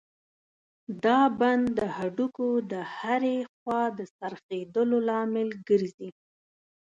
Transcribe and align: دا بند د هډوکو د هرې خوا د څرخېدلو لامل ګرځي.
دا 1.03 1.19
بند 1.39 1.65
د 1.77 1.79
هډوکو 1.95 2.47
د 2.71 2.73
هرې 2.95 3.37
خوا 3.53 3.81
د 3.97 3.99
څرخېدلو 4.17 4.97
لامل 5.09 5.49
ګرځي. 5.69 6.09